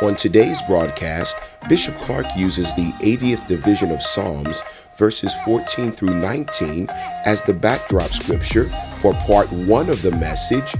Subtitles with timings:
[0.00, 1.36] On today's broadcast,
[1.68, 4.62] Bishop Clark uses the 80th division of Psalms,
[4.96, 6.86] verses 14 through 19,
[7.24, 8.66] as the backdrop scripture
[9.00, 10.72] for part one of the message,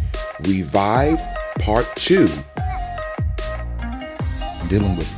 [0.43, 1.21] Revive
[1.59, 2.29] Part 2.
[3.81, 5.13] I'm dealing with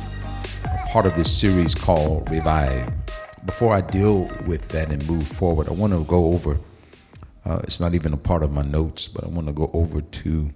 [0.65, 2.91] a part of this series called Revive.
[3.45, 6.57] Before I deal with that and move forward, I want to go over,
[7.45, 10.01] uh, it's not even a part of my notes, but I want to go over
[10.01, 10.49] to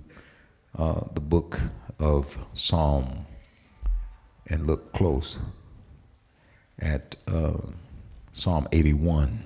[0.79, 1.59] uh, the book
[1.99, 3.27] of Psalm
[4.47, 5.39] and look close
[6.79, 7.57] at uh,
[8.33, 9.43] Psalm 81.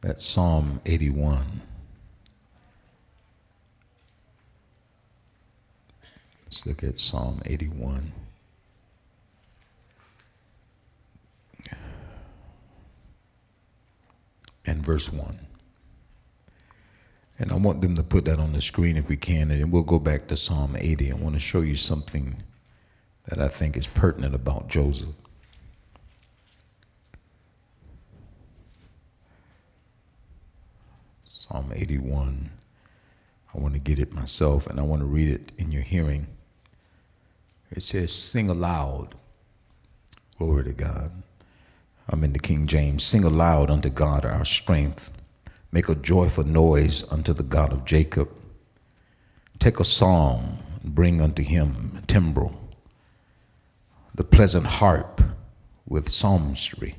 [0.00, 1.62] That's Psalm 81.
[6.44, 8.12] Let's look at Psalm 81.
[14.64, 15.47] And verse 1.
[17.38, 19.82] And I want them to put that on the screen if we can, and we'll
[19.82, 21.12] go back to Psalm 80.
[21.12, 22.42] I want to show you something
[23.28, 25.14] that I think is pertinent about Joseph.
[31.24, 32.50] Psalm 81.
[33.54, 36.26] I want to get it myself, and I want to read it in your hearing.
[37.70, 39.14] It says, Sing aloud.
[40.38, 41.10] Glory to God.
[42.08, 43.04] I'm in the King James.
[43.04, 45.10] Sing aloud unto God our strength
[45.70, 48.30] Make a joyful noise unto the God of Jacob.
[49.58, 52.54] Take a song and bring unto him timbrel,
[54.14, 55.20] the pleasant harp
[55.86, 56.96] with psaltery.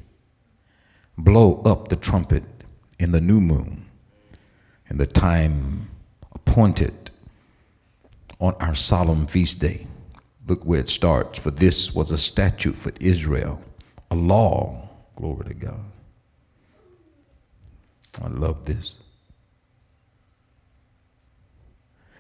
[1.17, 2.43] Blow up the trumpet
[2.99, 3.85] in the new moon,
[4.89, 5.89] in the time
[6.31, 7.09] appointed
[8.39, 9.87] on our solemn feast day.
[10.47, 11.39] Look where it starts.
[11.39, 13.61] For this was a statute for Israel,
[14.11, 14.89] a law.
[15.15, 15.85] Glory to God
[18.21, 18.97] I love this.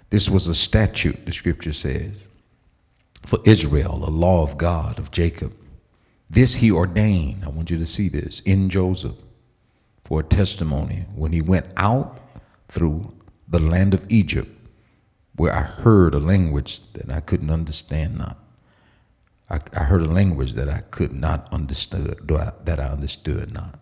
[0.09, 2.25] This was a statute, the scripture says,
[3.25, 5.53] for Israel, a law of God, of Jacob.
[6.29, 9.15] This he ordained, I want you to see this, in Joseph
[10.03, 12.19] for a testimony when he went out
[12.69, 13.13] through
[13.47, 14.49] the land of Egypt,
[15.35, 18.37] where I heard a language that I couldn't understand not.
[19.49, 23.79] I, I heard a language that I could not understood, that I understood not.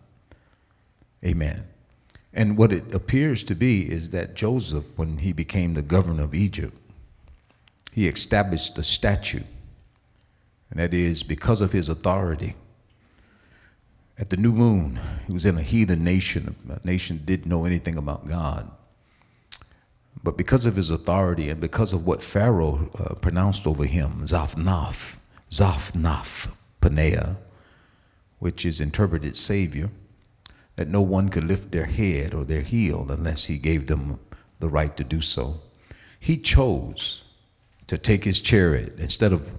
[1.24, 1.64] Amen.
[2.38, 6.36] And what it appears to be is that Joseph, when he became the governor of
[6.36, 6.72] Egypt,
[7.92, 9.42] he established a statute.
[10.70, 12.54] And that is because of his authority.
[14.16, 17.96] At the new moon, he was in a heathen nation, a nation didn't know anything
[17.96, 18.70] about God.
[20.22, 25.16] But because of his authority and because of what Pharaoh uh, pronounced over him, Zaphnath,
[25.50, 27.34] Zaphnath Paneah,
[28.38, 29.90] which is interpreted Savior,
[30.78, 34.16] that no one could lift their head or their heel unless he gave them
[34.60, 35.60] the right to do so.
[36.20, 37.24] He chose
[37.88, 39.50] to take his chariot instead of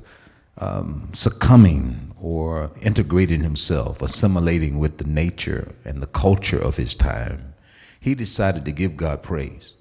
[0.60, 7.54] um, succumbing or integrating himself, assimilating with the nature and the culture of his time.
[8.00, 9.74] He decided to give God praise.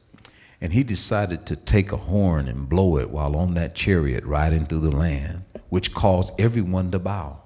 [0.60, 4.66] And he decided to take a horn and blow it while on that chariot riding
[4.66, 7.42] through the land, which caused everyone to bow.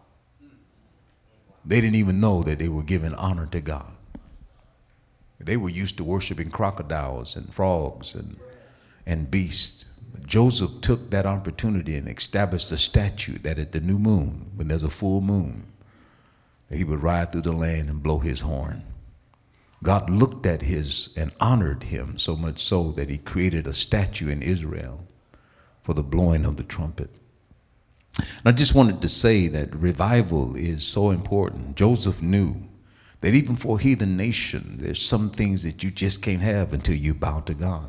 [1.64, 3.92] They didn't even know that they were giving honor to God.
[5.38, 8.38] They were used to worshiping crocodiles and frogs and,
[9.06, 9.86] and beasts.
[10.24, 14.82] Joseph took that opportunity and established a statute that at the new moon, when there's
[14.82, 15.66] a full moon,
[16.70, 18.84] he would ride through the land and blow his horn.
[19.82, 24.28] God looked at his and honored him so much so that he created a statue
[24.28, 25.04] in Israel
[25.82, 27.10] for the blowing of the trumpet.
[28.18, 31.76] And I just wanted to say that revival is so important.
[31.76, 32.56] Joseph knew
[33.20, 37.14] that even for heathen nation, there's some things that you just can't have until you
[37.14, 37.88] bow to God.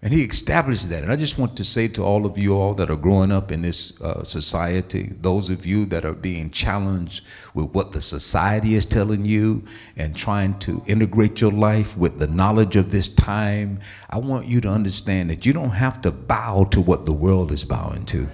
[0.00, 1.02] And he established that.
[1.02, 3.50] And I just want to say to all of you all that are growing up
[3.50, 7.24] in this uh, society, those of you that are being challenged
[7.54, 9.64] with what the society is telling you
[9.96, 14.60] and trying to integrate your life with the knowledge of this time, I want you
[14.60, 18.28] to understand that you don't have to bow to what the world is bowing to.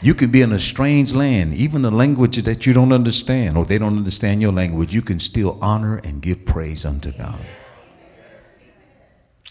[0.00, 3.64] You can be in a strange land, even a language that you don't understand, or
[3.64, 4.94] they don't understand your language.
[4.94, 7.44] You can still honor and give praise unto God.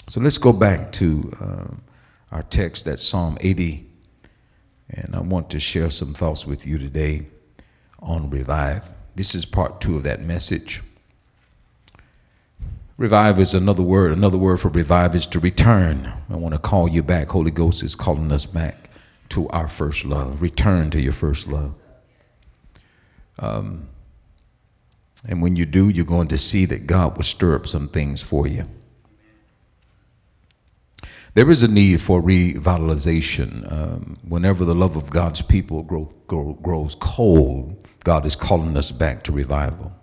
[0.07, 1.75] So let's go back to uh,
[2.31, 3.85] our text, that's Psalm 80.
[4.91, 7.25] And I want to share some thoughts with you today
[7.99, 8.87] on revive.
[9.15, 10.81] This is part two of that message.
[12.95, 14.13] Revive is another word.
[14.13, 16.13] Another word for revive is to return.
[16.29, 17.27] I want to call you back.
[17.27, 18.86] Holy Ghost is calling us back
[19.29, 20.41] to our first love.
[20.41, 21.73] Return to your first love.
[23.39, 23.89] Um,
[25.27, 28.21] and when you do, you're going to see that God will stir up some things
[28.21, 28.67] for you.
[31.33, 33.71] There is a need for revitalization.
[33.71, 38.91] Um, whenever the love of God's people grow, grow, grows cold, God is calling us
[38.91, 39.93] back to revival.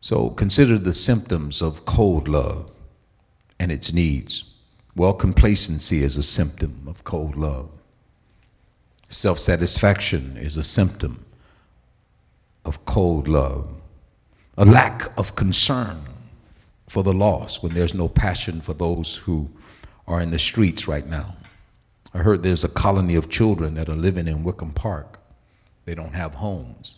[0.00, 2.70] So consider the symptoms of cold love
[3.58, 4.47] and its needs.
[4.98, 7.70] Well, complacency is a symptom of cold love.
[9.08, 11.24] Self satisfaction is a symptom
[12.64, 13.72] of cold love.
[14.56, 16.02] A lack of concern
[16.88, 19.48] for the lost when there's no passion for those who
[20.08, 21.36] are in the streets right now.
[22.12, 25.20] I heard there's a colony of children that are living in Wickham Park.
[25.84, 26.96] They don't have homes.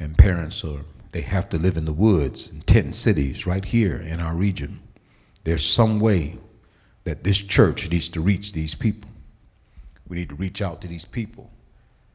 [0.00, 0.80] And parents are,
[1.12, 4.80] they have to live in the woods in tent cities right here in our region.
[5.44, 6.38] There's some way
[7.04, 9.10] that this church needs to reach these people.
[10.08, 11.50] We need to reach out to these people.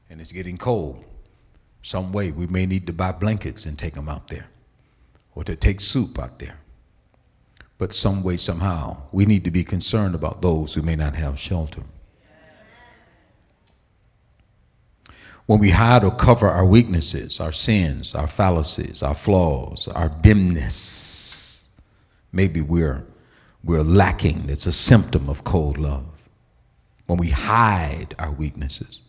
[0.09, 1.03] And it's getting cold.
[1.81, 4.47] Some way we may need to buy blankets and take them out there
[5.35, 6.59] or to take soup out there.
[7.77, 11.39] But some way, somehow, we need to be concerned about those who may not have
[11.39, 11.81] shelter.
[15.45, 21.71] When we hide or cover our weaknesses, our sins, our fallacies, our flaws, our dimness,
[22.31, 23.07] maybe we're,
[23.63, 24.45] we're lacking.
[24.49, 26.05] It's a symptom of cold love.
[27.05, 29.01] When we hide our weaknesses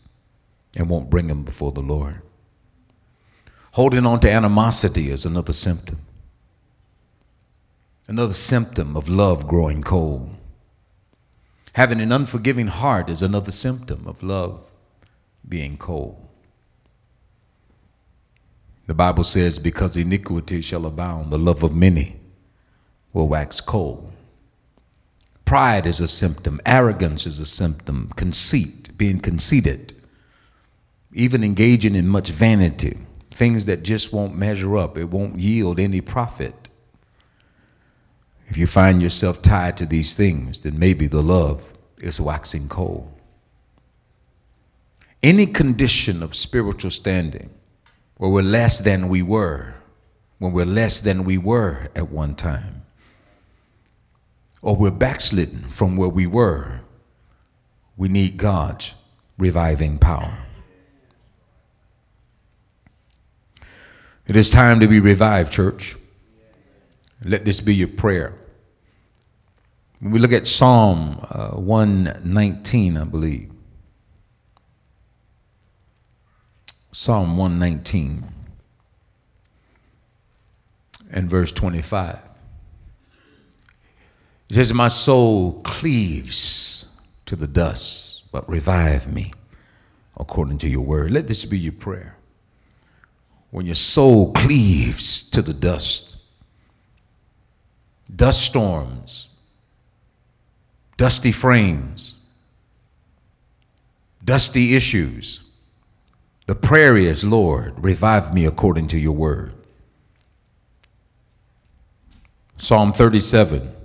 [0.77, 2.23] and won't bring them before the Lord.
[3.73, 5.99] Holding on to animosity is another symptom.
[8.09, 10.35] Another symptom of love growing cold.
[11.75, 14.69] Having an unforgiving heart is another symptom of love
[15.49, 16.27] being cold.
[18.87, 22.17] The Bible says, Because iniquity shall abound, the love of many
[23.13, 24.13] will wax cold.
[25.51, 30.01] Pride is a symptom, arrogance is a symptom, conceit, being conceited,
[31.13, 32.99] even engaging in much vanity,
[33.33, 36.69] things that just won't measure up, it won't yield any profit.
[38.47, 41.65] If you find yourself tied to these things, then maybe the love
[41.99, 43.13] is waxing cold.
[45.21, 47.51] Any condition of spiritual standing
[48.19, 49.75] where we're less than we were,
[50.39, 52.80] when we're less than we were at one time,
[54.63, 56.81] or we're backslidden from where we were,
[57.97, 58.95] we need God's
[59.39, 60.39] reviving power.
[64.27, 65.97] It is time to be revived, church.
[67.25, 68.35] Let this be your prayer.
[70.01, 73.51] When we look at Psalm uh, 119, I believe.
[76.93, 78.25] Psalm 119
[81.13, 82.30] and verse 25.
[84.51, 89.33] It says, My soul cleaves to the dust, but revive me
[90.19, 91.13] according to your word.
[91.13, 92.17] Let this be your prayer.
[93.53, 96.17] When your soul cleaves to the dust,
[98.15, 99.37] dust storms,
[100.97, 102.17] dusty frames,
[104.25, 105.45] dusty issues.
[106.47, 109.53] The prayer is, Lord, revive me according to your word.
[112.59, 113.77] Psalm 37.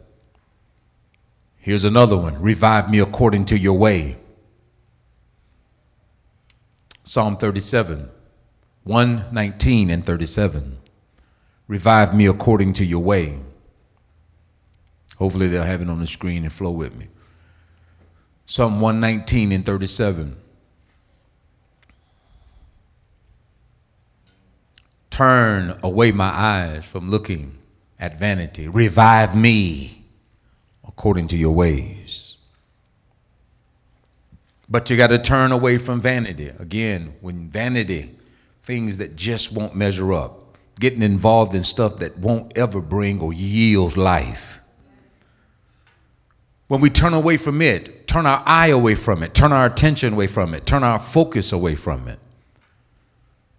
[1.66, 4.18] Here's another one revive me according to your way.
[7.04, 8.08] Psalm 37,
[8.84, 10.78] 119 and 37.
[11.68, 13.40] Revive me according to your way.
[15.18, 17.08] Hopefully, they'll have it on the screen and flow with me.
[18.46, 20.38] Psalm 119 and 37.
[25.10, 27.58] Turn away my eyes from looking
[28.00, 28.68] at vanity.
[28.68, 30.05] Revive me
[30.88, 32.38] according to your ways.
[34.68, 36.52] But you got to turn away from vanity.
[36.60, 38.12] Again, when vanity,
[38.62, 43.32] things that just won't measure up, getting involved in stuff that won't ever bring or
[43.32, 44.60] yield life.
[46.68, 50.14] When we turn away from it, turn our eye away from it, turn our attention
[50.14, 52.18] away from it, turn our focus away from it,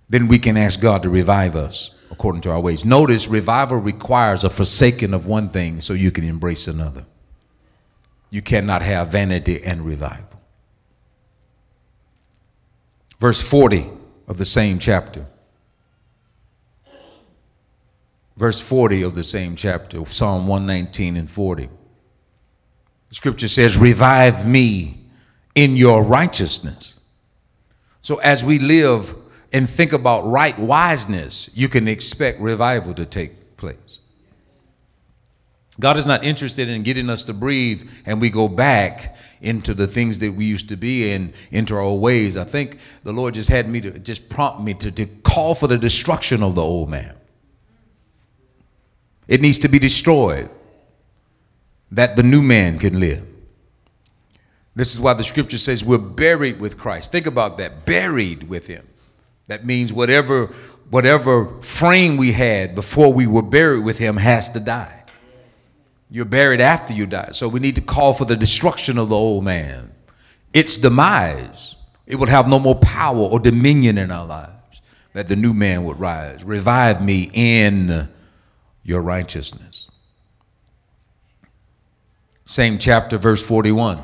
[0.09, 2.85] then we can ask God to revive us according to our ways.
[2.85, 7.05] Notice revival requires a forsaking of one thing so you can embrace another.
[8.31, 10.41] You cannot have vanity and revival.
[13.19, 13.89] Verse 40
[14.27, 15.27] of the same chapter.
[18.37, 21.71] Verse 40 of the same chapter, Psalm 119 and 40.
[23.09, 24.99] The scripture says, Revive me
[25.55, 27.01] in your righteousness.
[28.03, 29.15] So as we live
[29.53, 34.01] and think about right wiseness, you can expect revival to take place.
[35.79, 39.87] God is not interested in getting us to breathe and we go back into the
[39.87, 42.37] things that we used to be in, into our ways.
[42.37, 45.67] I think the Lord just had me to just prompt me to, to call for
[45.67, 47.15] the destruction of the old man.
[49.29, 50.49] It needs to be destroyed
[51.91, 53.27] that the new man can live.
[54.75, 57.13] This is why the scripture says we're buried with Christ.
[57.13, 58.87] Think about that buried with him.
[59.47, 60.47] That means whatever,
[60.91, 64.96] whatever frame we had before we were buried with him has to die.
[66.11, 67.31] You're buried after you die.
[67.33, 69.93] So we need to call for the destruction of the old man,
[70.53, 71.77] its demise.
[72.07, 74.81] It would have no more power or dominion in our lives,
[75.13, 76.45] that the new man would rise.
[76.45, 78.09] Revive me in
[78.85, 79.91] your righteousness.
[82.45, 84.01] Same chapter, verse 41.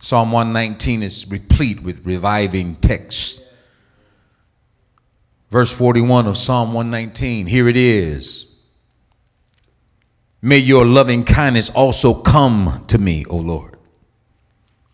[0.00, 3.42] Psalm 119 is replete with reviving texts.
[5.50, 8.52] Verse 41 of Psalm 119, here it is.
[10.46, 13.76] May your loving kindness also come to me, O Lord.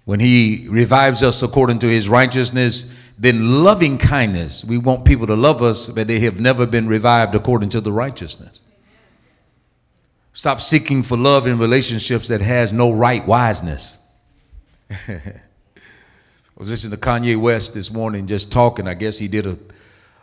[0.07, 5.37] When he revives us according to his righteousness, then loving kindness, we want people to
[5.37, 8.63] love us, but they have never been revived according to the righteousness.
[10.33, 13.99] Stop seeking for love in relationships that has no right wiseness.
[14.91, 15.21] I
[16.57, 18.89] was listening to Kanye West this morning just talking.
[18.89, 19.59] I guess he did a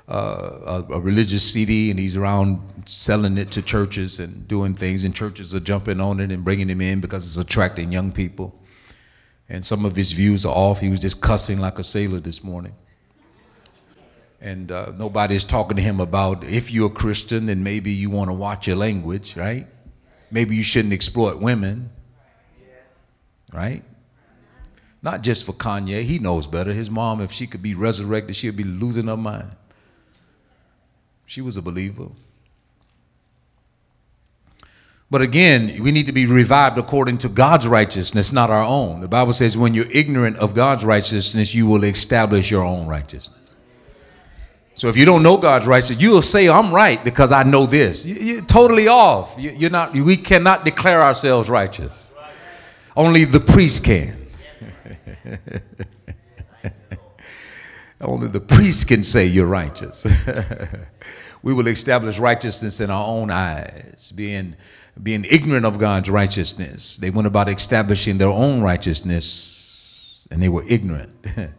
[0.10, 5.04] uh, a, a, religious CD and he's around selling it to churches and doing things,
[5.04, 8.60] and churches are jumping on it and bringing him in because it's attracting young people.
[9.50, 10.80] And some of his views are off.
[10.80, 12.74] He was just cussing like a sailor this morning.
[14.42, 18.30] And uh, nobody's talking to him about if you're a Christian, then maybe you want
[18.30, 19.68] to watch your language, right?
[20.32, 21.92] Maybe you shouldn't exploit women,
[23.54, 23.84] right?
[25.04, 26.74] Not just for Kanye, he knows better.
[26.74, 29.56] His mom, if she could be resurrected, she'd be losing her mind.
[31.30, 32.08] She was a believer.
[35.12, 39.00] But again, we need to be revived according to God's righteousness, not our own.
[39.00, 43.54] The Bible says, when you're ignorant of God's righteousness, you will establish your own righteousness.
[44.74, 47.68] So if you don't know God's righteousness, you will say, I'm right because I know
[47.68, 48.08] this.
[48.08, 49.36] You're totally off.
[49.38, 52.16] You're not, we cannot declare ourselves righteous.
[52.98, 54.16] Only the priest can.
[58.02, 60.08] Only the priest can say you're righteous.
[61.44, 64.56] we will establish righteousness in our own eyes, being,
[65.02, 66.98] being ignorant of God's righteousness.
[66.98, 71.12] They went about establishing their own righteousness, and they were ignorant.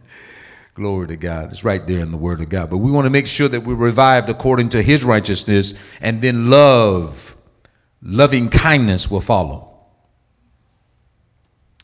[0.73, 1.51] Glory to God.
[1.51, 2.69] It's right there in the Word of God.
[2.71, 6.49] But we want to make sure that we're revived according to His righteousness, and then
[6.49, 7.35] love,
[8.01, 9.67] loving kindness will follow.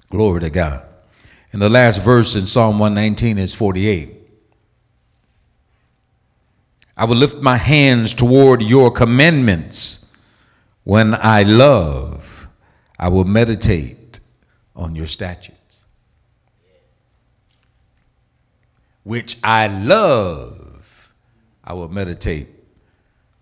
[0.10, 0.84] Glory to God.
[1.52, 4.16] And the last verse in Psalm 119 is 48.
[6.98, 10.12] I will lift my hands toward your commandments.
[10.84, 12.48] When I love,
[12.98, 14.20] I will meditate
[14.75, 15.86] on your statutes.
[19.04, 21.13] Which I love,
[21.63, 22.48] I will meditate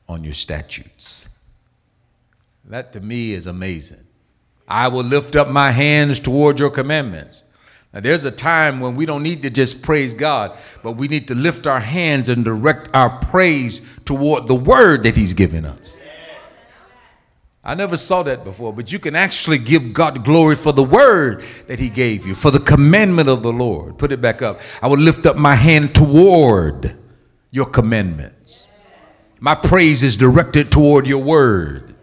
[0.10, 1.30] on your statutes.
[2.66, 4.06] That to me is amazing.
[4.68, 7.45] I will lift up my hands toward your commandments.
[7.96, 11.30] Now, there's a time when we don't need to just praise God, but we need
[11.30, 15.98] to lift our hands and direct our praise toward the word that He's given us.
[17.64, 21.42] I never saw that before, but you can actually give God glory for the word
[21.68, 23.98] that He gave you, for the commandment of the Lord.
[23.98, 24.60] Put it back up.
[24.82, 26.98] I will lift up my hand toward
[27.50, 28.68] your commandments.
[29.40, 31.96] My praise is directed toward your word.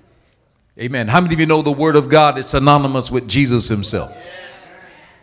[0.79, 1.07] Amen.
[1.09, 4.17] How many of you know the word of God is synonymous with Jesus Himself?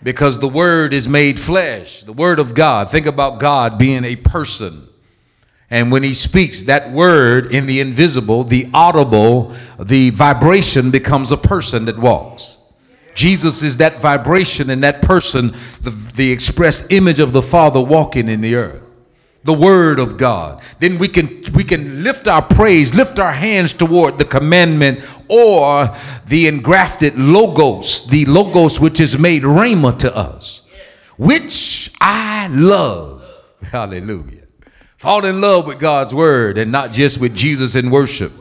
[0.01, 2.03] Because the Word is made flesh.
[2.03, 2.89] The Word of God.
[2.89, 4.87] Think about God being a person.
[5.69, 11.37] And when He speaks, that Word in the invisible, the audible, the vibration becomes a
[11.37, 12.61] person that walks.
[13.15, 18.29] Jesus is that vibration and that person, the, the express image of the Father walking
[18.29, 18.78] in the earth
[19.49, 20.61] the word of God.
[20.79, 25.89] Then we can we can lift our praise, lift our hands toward the commandment or
[26.27, 30.67] the engrafted logos, the logos which is made rhema to us,
[31.17, 33.23] which I love.
[33.63, 34.43] Hallelujah.
[34.97, 38.31] Fall in love with God's word and not just with Jesus in worship.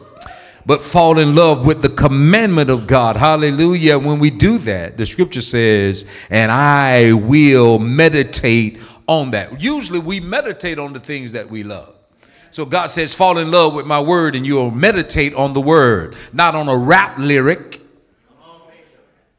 [0.66, 3.16] But fall in love with the commandment of God.
[3.16, 3.98] Hallelujah.
[3.98, 9.60] When we do that, the scripture says, and I will meditate on that.
[9.60, 11.94] Usually we meditate on the things that we love.
[12.50, 16.14] So God says, fall in love with my word and you'll meditate on the word,
[16.32, 17.80] not on a rap lyric,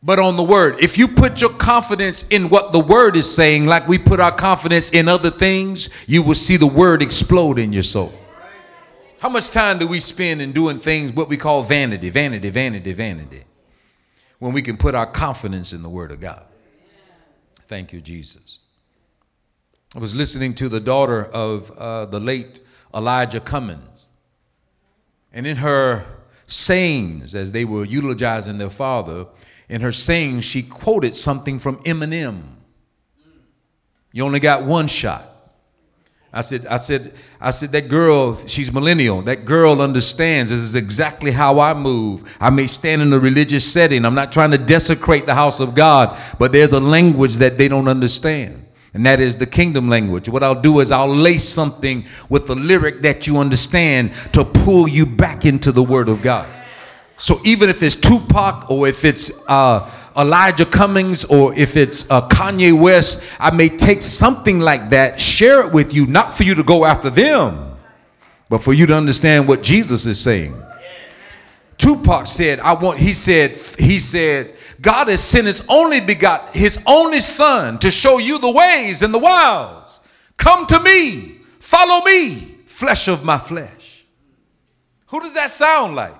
[0.01, 0.77] but on the word.
[0.79, 4.31] If you put your confidence in what the word is saying, like we put our
[4.31, 8.13] confidence in other things, you will see the word explode in your soul.
[9.19, 12.93] How much time do we spend in doing things what we call vanity, vanity, vanity,
[12.93, 13.43] vanity,
[14.39, 16.45] when we can put our confidence in the word of God?
[17.65, 18.61] Thank you, Jesus.
[19.96, 22.62] I was listening to the daughter of uh, the late
[22.93, 24.08] Elijah Cummings.
[25.34, 26.05] And in her
[26.48, 29.25] sayings, as they were eulogizing their father,
[29.67, 32.43] in her sayings, she quoted something from Eminem.
[34.12, 35.25] You only got one shot.
[36.31, 39.24] I said, I said, I said, that girl, she's millennial.
[39.24, 40.51] That girl understands.
[40.51, 42.31] This is exactly how I move.
[42.39, 44.05] I may stand in a religious setting.
[44.05, 47.67] I'm not trying to desecrate the house of God, but there's a language that they
[47.67, 50.27] don't understand and that is the kingdom language.
[50.29, 54.88] What I'll do is I'll lace something with the lyric that you understand to pull
[54.88, 56.48] you back into the Word of God.
[57.17, 62.27] So even if it's Tupac or if it's uh, Elijah Cummings or if it's uh,
[62.29, 66.55] Kanye West, I may take something like that, share it with you, not for you
[66.55, 67.75] to go after them,
[68.48, 70.55] but for you to understand what Jesus is saying.
[71.79, 76.77] Tupac said, I want, he said, he said, God has sent his only begot, his
[76.86, 80.01] only son to show you the ways and the wiles.
[80.36, 84.05] Come to me, follow me, flesh of my flesh.
[85.07, 86.15] Who does that sound like?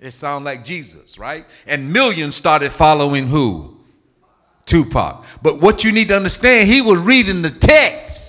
[0.00, 1.44] It sounds like Jesus, right?
[1.66, 3.80] And millions started following who?
[4.64, 5.24] Tupac.
[5.42, 8.21] But what you need to understand, he was reading the text.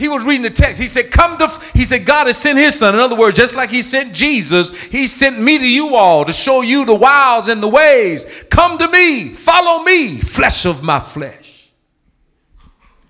[0.00, 0.80] He was reading the text.
[0.80, 2.94] He said, Come to, he said, God has sent his son.
[2.94, 6.32] In other words, just like he sent Jesus, he sent me to you all to
[6.32, 8.24] show you the wiles and the ways.
[8.48, 11.70] Come to me, follow me, flesh of my flesh.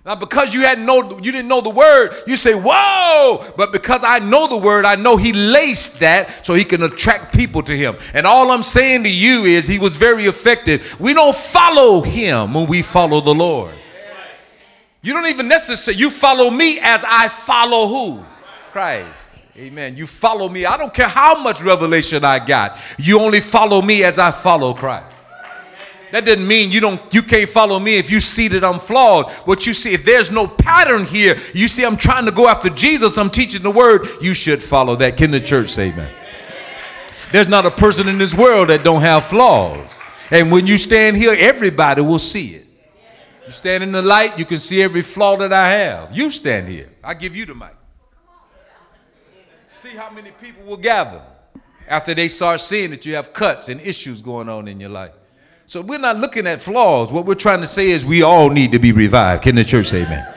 [0.05, 3.53] Now, because you hadn't know, you didn't know the word, you say, Whoa!
[3.55, 7.33] But because I know the word, I know he laced that so he can attract
[7.33, 7.95] people to him.
[8.13, 10.99] And all I'm saying to you is he was very effective.
[10.99, 13.75] We don't follow him when we follow the Lord.
[15.01, 18.23] You don't even necessarily, you follow me as I follow who?
[18.71, 19.29] Christ.
[19.57, 19.97] Amen.
[19.97, 20.65] You follow me.
[20.65, 22.77] I don't care how much revelation I got.
[22.97, 25.15] You only follow me as I follow Christ.
[26.11, 29.31] That doesn't mean you don't you can't follow me if you see that I'm flawed.
[29.45, 32.69] What you see, if there's no pattern here, you see I'm trying to go after
[32.69, 35.15] Jesus, I'm teaching the word, you should follow that.
[35.15, 36.11] Can the church say amen?
[37.31, 39.97] There's not a person in this world that don't have flaws.
[40.31, 42.65] And when you stand here, everybody will see it.
[43.51, 46.15] You stand in the light, you can see every flaw that I have.
[46.15, 46.87] You stand here.
[47.03, 47.73] I give you the mic.
[49.75, 51.21] See how many people will gather
[51.85, 55.11] after they start seeing that you have cuts and issues going on in your life.
[55.65, 57.11] So we're not looking at flaws.
[57.11, 59.43] What we're trying to say is we all need to be revived.
[59.43, 60.33] Can the church say amen?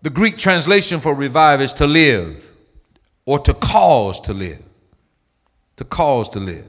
[0.00, 2.50] The Greek translation for revive is to live
[3.26, 4.62] or to cause to live.
[5.76, 6.64] To cause to live.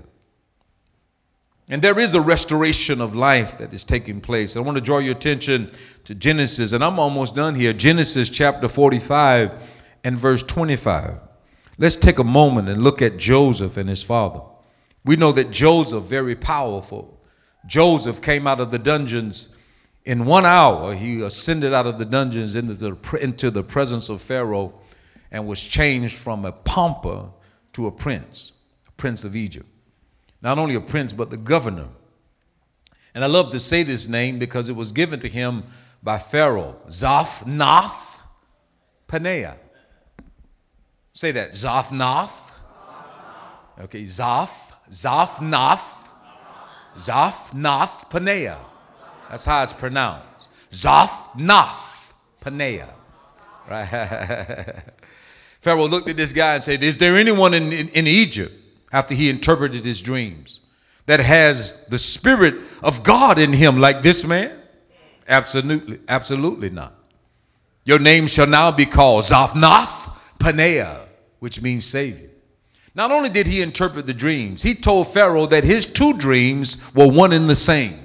[1.72, 4.58] And there is a restoration of life that is taking place.
[4.58, 5.72] I want to draw your attention
[6.06, 7.74] to Genesis, and I'm almost done here.
[7.74, 9.56] Genesis chapter 45
[10.04, 11.20] and verse 25.
[11.78, 14.42] Let's take a moment and look at Joseph and his father.
[15.06, 17.22] We know that Joseph, very powerful,
[17.68, 19.56] Joseph came out of the dungeons
[20.06, 20.96] in one hour.
[20.96, 24.74] He ascended out of the dungeons into the, into the presence of Pharaoh
[25.30, 27.30] and was changed from a pauper
[27.74, 28.54] to a prince,
[28.88, 29.68] a prince of Egypt
[30.42, 31.88] not only a prince, but the governor.
[33.14, 35.64] And I love to say this name because it was given to him
[36.02, 37.92] by Pharaoh, Zaphnath
[39.08, 39.58] Paneah.
[41.14, 42.32] Say that, Zaphnath.
[43.82, 45.82] Okay, Zaph, Zaphnath,
[46.96, 48.60] Zaphnath Paneah.
[49.30, 50.50] That's how it's pronounced.
[50.72, 51.76] Zaphnath
[52.42, 52.94] Paneah.
[53.70, 54.84] Right?
[55.60, 58.54] Pharaoh looked at this guy and said, Is there anyone in, in, in Egypt
[58.92, 60.62] after he interpreted his dreams
[61.06, 64.52] that has the spirit of God in him like this man?
[65.28, 66.94] Absolutely, absolutely not.
[67.84, 71.08] Your name shall now be called Zaphnath Paneah,
[71.40, 72.30] which means Savior.
[72.96, 77.08] Not only did he interpret the dreams, he told Pharaoh that his two dreams were
[77.08, 78.00] one and the same.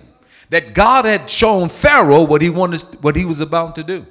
[0.51, 4.07] That God had shown Pharaoh what he wanted, what he was about to do.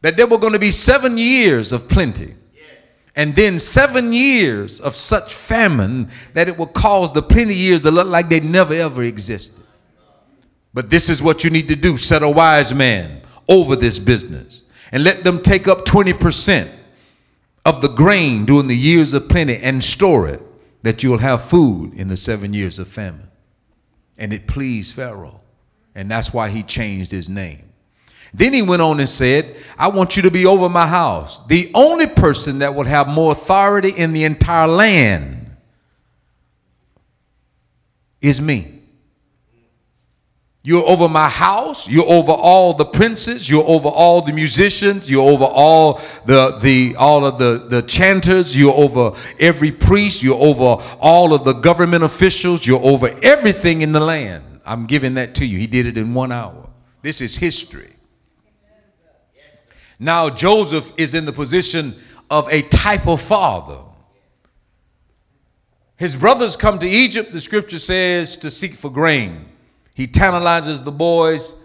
[0.00, 2.34] That there were going to be seven years of plenty
[3.18, 7.90] and then seven years of such famine that it will cause the plenty years to
[7.90, 9.60] look like they never ever existed.
[10.72, 14.70] But this is what you need to do set a wise man over this business
[14.92, 16.70] and let them take up 20%
[17.64, 20.40] of the grain during the years of plenty and store it
[20.82, 23.28] that you'll have food in the seven years of famine.
[24.16, 25.40] And it pleased Pharaoh.
[25.92, 27.67] And that's why he changed his name.
[28.34, 31.40] Then he went on and said, I want you to be over my house.
[31.46, 35.50] The only person that will have more authority in the entire land
[38.20, 38.74] is me.
[40.62, 41.88] You're over my house.
[41.88, 43.48] You're over all the princes.
[43.48, 45.10] You're over all the musicians.
[45.10, 48.54] You're over all the, the all of the, the chanters.
[48.54, 50.22] You're over every priest.
[50.22, 52.66] You're over all of the government officials.
[52.66, 54.44] You're over everything in the land.
[54.66, 55.56] I'm giving that to you.
[55.56, 56.68] He did it in one hour.
[57.00, 57.94] This is history.
[59.98, 61.94] Now Joseph is in the position
[62.30, 63.78] of a type of father.
[65.96, 69.46] His brothers come to Egypt, the scripture says, to seek for grain.
[69.94, 71.56] He tantalizes the boys.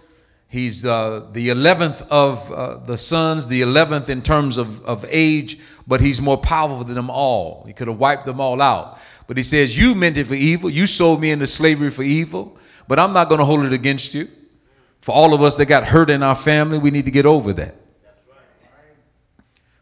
[0.48, 5.60] He's uh, the 11th of uh, the sons, the 11th in terms of, of age,
[5.86, 7.64] but he's more powerful than them all.
[7.68, 8.98] He could have wiped them all out.
[9.28, 10.70] But he says, You meant it for evil.
[10.70, 14.16] You sold me into slavery for evil, but I'm not going to hold it against
[14.16, 14.28] you.
[15.02, 17.54] For all of us that got hurt in our family, we need to get over
[17.54, 17.76] that.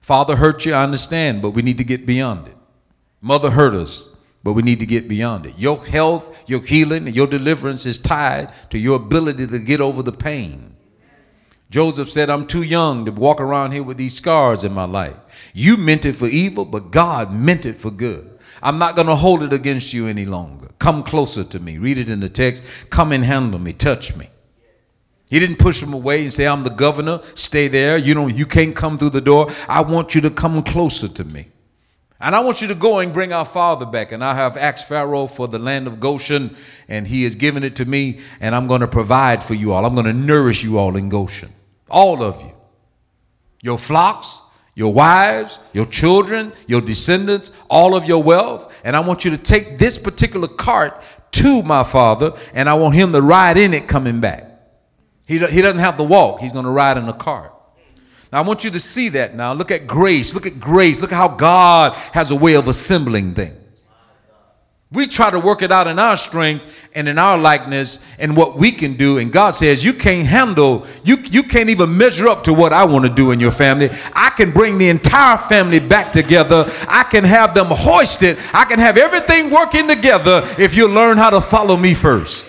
[0.01, 2.57] Father hurt you, I understand, but we need to get beyond it.
[3.21, 5.57] Mother hurt us, but we need to get beyond it.
[5.57, 10.01] Your health, your healing, and your deliverance is tied to your ability to get over
[10.01, 10.75] the pain.
[11.69, 15.15] Joseph said, I'm too young to walk around here with these scars in my life.
[15.53, 18.39] You meant it for evil, but God meant it for good.
[18.61, 20.69] I'm not going to hold it against you any longer.
[20.79, 21.77] Come closer to me.
[21.77, 22.63] Read it in the text.
[22.89, 23.71] Come and handle me.
[23.71, 24.29] Touch me.
[25.31, 27.21] He didn't push him away and say, I'm the governor.
[27.35, 27.97] Stay there.
[27.97, 29.49] You know, you can't come through the door.
[29.65, 31.47] I want you to come closer to me.
[32.19, 34.11] And I want you to go and bring our father back.
[34.11, 36.53] And I have asked Pharaoh for the land of Goshen,
[36.89, 39.85] and he has given it to me, and I'm going to provide for you all.
[39.85, 41.53] I'm going to nourish you all in Goshen.
[41.89, 42.51] All of you.
[43.61, 44.37] Your flocks,
[44.75, 48.73] your wives, your children, your descendants, all of your wealth.
[48.83, 52.95] And I want you to take this particular cart to my father, and I want
[52.95, 54.50] him to ride in it coming back.
[55.31, 57.53] He, he doesn't have to walk, he's going to ride in a cart.
[58.33, 59.53] Now, I want you to see that now.
[59.53, 60.33] Look at grace.
[60.33, 60.99] Look at grace.
[60.99, 63.57] Look at how God has a way of assembling things.
[64.91, 68.57] We try to work it out in our strength and in our likeness and what
[68.57, 69.19] we can do.
[69.19, 72.83] And God says, You can't handle, you, you can't even measure up to what I
[72.83, 73.89] want to do in your family.
[74.11, 76.69] I can bring the entire family back together.
[76.89, 78.37] I can have them hoisted.
[78.51, 82.47] I can have everything working together if you learn how to follow me first.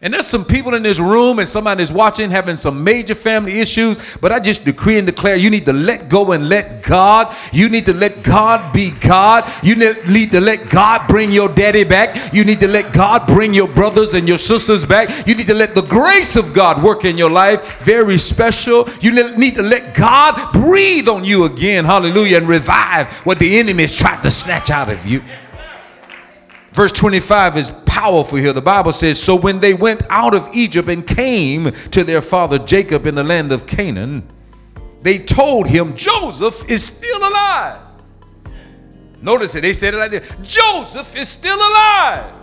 [0.00, 3.98] And there's some people in this room and somebody's watching having some major family issues,
[4.20, 7.34] but I just decree and declare you need to let go and let God.
[7.52, 9.52] You need to let God be God.
[9.60, 12.32] You need to let God bring your daddy back.
[12.32, 15.26] You need to let God bring your brothers and your sisters back.
[15.26, 17.80] You need to let the grace of God work in your life.
[17.80, 18.88] Very special.
[19.00, 21.84] You need to let God breathe on you again.
[21.84, 22.36] Hallelujah.
[22.36, 25.24] And revive what the enemy has tried to snatch out of you.
[26.68, 28.52] Verse 25 is powerful here.
[28.52, 32.58] The Bible says, So when they went out of Egypt and came to their father
[32.58, 34.26] Jacob in the land of Canaan,
[35.00, 37.80] they told him, Joseph is still alive.
[39.20, 42.40] Notice it, they said it like this Joseph is still alive.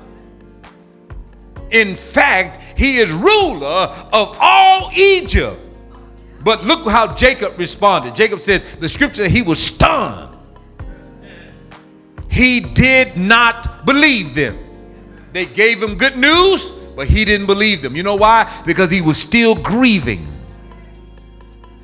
[1.72, 5.62] In fact, he is ruler of all Egypt.
[6.44, 8.14] But look how Jacob responded.
[8.16, 10.36] Jacob said, the scripture, he was stunned
[12.36, 14.65] he did not believe them.
[15.36, 17.94] They gave him good news, but he didn't believe them.
[17.94, 18.50] You know why?
[18.66, 20.32] Because he was still grieving.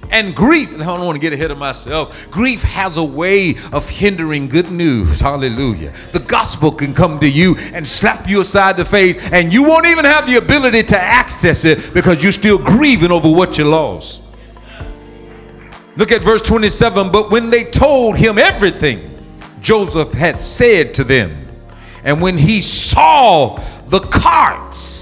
[0.10, 3.56] And grief, and I don't want to get ahead of myself, grief has a way
[3.74, 5.20] of hindering good news.
[5.20, 5.92] Hallelujah.
[6.14, 9.86] The gospel can come to you and slap you aside the face, and you won't
[9.86, 14.24] even have the ability to access it because you're still grieving over what you lost.
[15.98, 17.12] Look at verse 27.
[17.12, 19.14] But when they told him everything,
[19.60, 21.41] Joseph had said to them.
[22.04, 23.56] And when he saw
[23.88, 25.02] the carts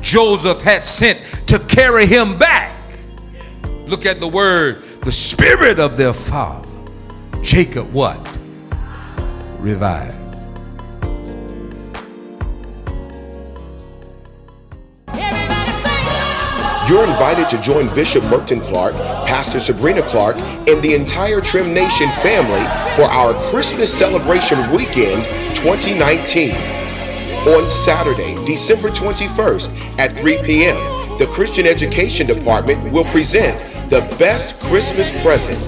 [0.00, 2.80] Joseph had sent to carry him back,
[3.86, 6.68] look at the word, the spirit of their father,
[7.42, 8.38] Jacob, what?
[9.58, 10.27] Revived.
[16.88, 18.94] You're invited to join Bishop Merton Clark,
[19.26, 22.64] Pastor Sabrina Clark, and the entire Trim Nation family
[22.96, 25.22] for our Christmas celebration weekend
[25.54, 26.54] 2019.
[27.46, 33.58] On Saturday, December 21st at 3 p.m., the Christian Education Department will present
[33.90, 35.60] the best Christmas present.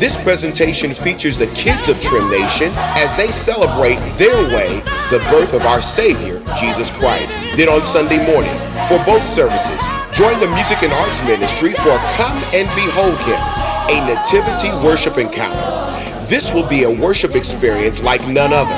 [0.00, 4.80] This presentation features the kids of Trim Nation as they celebrate their way
[5.10, 7.34] the birth of our Savior, Jesus Christ.
[7.56, 8.56] Then on Sunday morning,
[8.88, 13.40] for both services, Join the Music and Arts Ministry for Come and Behold Him,
[13.88, 15.56] a nativity worship encounter.
[16.26, 18.76] This will be a worship experience like none other.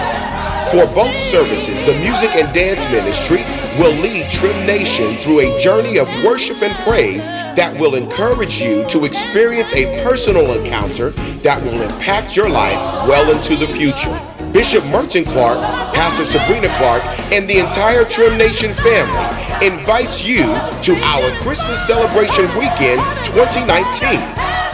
[0.71, 3.43] For both services, the music and dance ministry
[3.81, 8.87] will lead Trim Nation through a journey of worship and praise that will encourage you
[8.87, 11.11] to experience a personal encounter
[11.43, 14.17] that will impact your life well into the future.
[14.53, 15.59] Bishop Merton Clark,
[15.97, 20.45] Pastor Sabrina Clark, and the entire Trim Nation family invites you
[20.83, 24.21] to our Christmas celebration weekend 2019,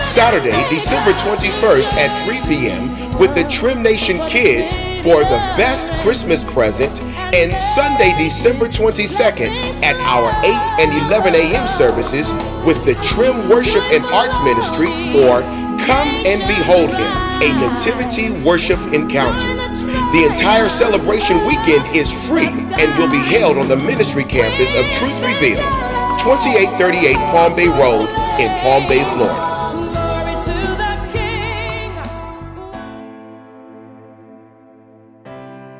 [0.01, 2.91] Saturday, December 21st at 3 p.m.
[3.19, 4.75] with the Trim Nation Kids
[5.05, 7.01] for the best Christmas present
[7.35, 11.69] and Sunday, December 22nd at our 8 and 11 a.m.
[11.69, 12.33] services
[12.67, 15.41] with the Trim Worship and Arts Ministry for
[15.87, 19.60] Come and Behold Him, a nativity worship encounter.
[20.13, 24.85] The entire celebration weekend is free and will be held on the ministry campus of
[24.91, 25.63] Truth Revealed,
[26.19, 28.09] 2838 Palm Bay Road
[28.41, 29.51] in Palm Bay, Florida.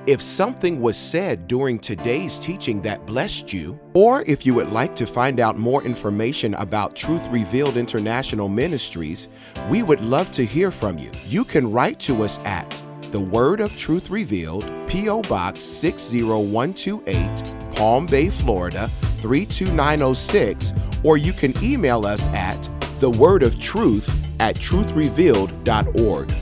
[0.07, 4.95] If something was said during today's teaching that blessed you, or if you would like
[4.95, 9.29] to find out more information about Truth Revealed International Ministries,
[9.69, 11.11] we would love to hear from you.
[11.27, 15.23] You can write to us at The Word of Truth Revealed, P.O.
[15.23, 22.63] Box 60128, Palm Bay, Florida 32906, or you can email us at
[23.01, 26.33] The Word of Truth at truthrevealed.org.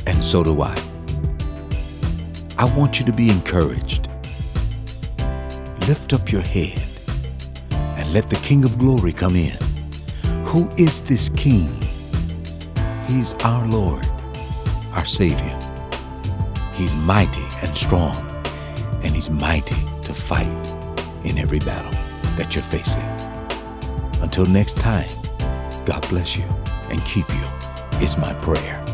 [0.06, 0.74] and so do I.
[2.56, 4.08] I want you to be encouraged.
[5.86, 6.82] Lift up your head
[7.72, 9.58] and let the King of Glory come in.
[10.46, 11.70] Who is this King?
[13.06, 14.06] He's our Lord,
[14.92, 15.58] our Savior.
[16.72, 18.16] He's mighty and strong,
[19.02, 20.48] and He's mighty to fight
[21.24, 21.92] in every battle
[22.38, 23.04] that you're facing.
[24.22, 25.08] Until next time,
[25.88, 26.44] God bless you
[26.90, 27.44] and keep you,
[28.02, 28.87] is my prayer.